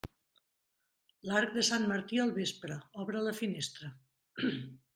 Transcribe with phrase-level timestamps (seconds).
[1.31, 3.95] L'arc de Sant Martí al vespre, obre la finestra.